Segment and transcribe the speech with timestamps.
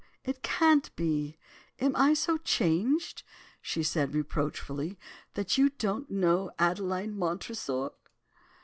[0.25, 1.37] it can't be!
[1.79, 3.21] Am I so changed?'
[3.61, 4.97] she said reproachfully,
[5.35, 7.91] 'that you don't know Adeline Montresor?